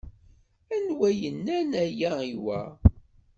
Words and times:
Anwa 0.75 1.09
yenna-n 1.21 1.71
aya 1.83 2.11
i 2.33 2.35
wa? 2.45 2.61